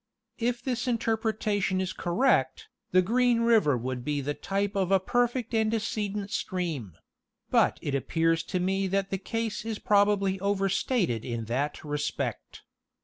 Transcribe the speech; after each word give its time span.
If 0.39 0.63
this 0.63 0.87
interpreta 0.87 1.61
tion 1.61 1.79
is 1.79 1.93
correct, 1.93 2.69
the 2.89 3.03
Green 3.03 3.41
river 3.41 3.77
would 3.77 4.03
be 4.03 4.19
the 4.19 4.33
type 4.33 4.75
of 4.75 4.89
a 4.91 4.99
perfect 4.99 5.53
antecedent 5.53 6.31
stream: 6.31 6.97
but 7.51 7.77
it 7.83 7.93
appears 7.93 8.41
to 8.45 8.59
me 8.59 8.87
that 8.87 9.11
the 9.11 9.19
case 9.19 9.63
is 9.63 9.77
proba 9.77 10.17
bly 10.17 10.39
overstated 10.41 11.23
in 11.23 11.45
that 11.45 11.83
respect. 11.83 12.63